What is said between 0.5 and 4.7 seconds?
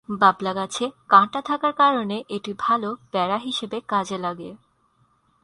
গাছে কাঁটা থাকার কারণে এটি ভালো বেড়া হিসেবে কাজে লাগে।